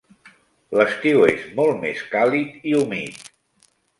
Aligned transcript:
L'estiu 0.79 1.25
és 1.33 1.43
molt 1.59 1.77
més 1.85 2.01
càlid 2.15 2.67
i 2.73 2.75
humit. 2.79 3.31